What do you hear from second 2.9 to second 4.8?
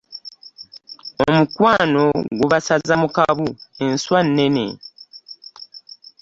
mu kabu enswa nnene.